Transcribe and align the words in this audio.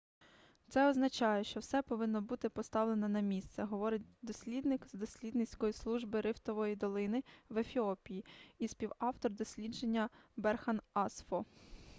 це 0.67 0.89
означає 0.89 1.43
що 1.43 1.59
все 1.59 1.81
повинно 1.81 2.21
бути 2.21 2.49
поставлено 2.49 3.09
на 3.09 3.19
місце- 3.19 3.63
говорить 3.63 4.01
дослідник 4.21 4.85
з 4.87 4.93
дослідницької 4.93 5.73
служби 5.73 6.21
рифтової 6.21 6.75
долини 6.75 7.23
в 7.49 7.57
ефіопії 7.57 8.25
і 8.59 8.67
співавтор 8.67 9.31
дослідження 9.31 10.09
берхан 10.37 10.81
асфо 10.93 11.45